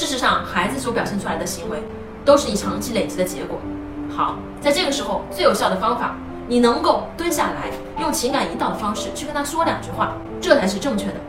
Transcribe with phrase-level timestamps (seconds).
[0.00, 1.76] 事实上孩子所表现出来的行为
[2.24, 3.58] 都是你长期累积的结果。
[4.08, 6.16] 好在这个时候最有效的方法
[6.48, 11.20] 你能够蹲下来用情感引导的方式去跟他说两句话这才是正确的。